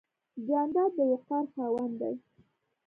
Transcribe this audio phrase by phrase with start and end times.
[0.47, 2.15] جانداد د وقار خاوند دی.